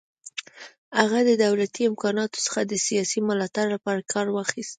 [0.99, 4.69] هغه د دولتي امکاناتو څخه د سیاسي ملاتړ لپاره کار واخیست.